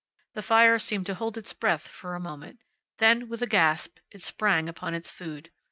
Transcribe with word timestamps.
The 0.33 0.41
fire 0.41 0.79
seemed 0.79 1.05
to 1.05 1.13
hold 1.13 1.37
its 1.37 1.53
breath 1.53 1.87
for 1.87 2.15
a 2.15 2.19
moment. 2.19 2.57
Then, 2.97 3.29
with 3.29 3.43
a 3.43 3.45
gasp, 3.45 3.99
it 4.09 4.23
sprang 4.23 4.67
upon 4.67 4.95
its 4.95 5.11
food. 5.11 5.51